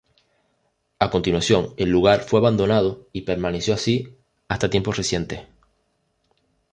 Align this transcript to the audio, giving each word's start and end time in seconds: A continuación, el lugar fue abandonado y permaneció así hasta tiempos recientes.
A 0.97 1.11
continuación, 1.11 1.75
el 1.77 1.89
lugar 1.91 2.21
fue 2.21 2.39
abandonado 2.39 3.05
y 3.13 3.21
permaneció 3.21 3.75
así 3.75 4.17
hasta 4.47 4.71
tiempos 4.71 4.97
recientes. 4.97 5.41